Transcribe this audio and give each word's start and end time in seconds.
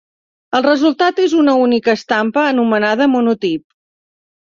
El 0.59 0.63
resultat 0.67 1.19
és 1.25 1.35
una 1.41 1.53
única 1.65 1.95
estampa, 1.97 2.45
anomenada 2.53 3.09
monotip. 3.17 3.63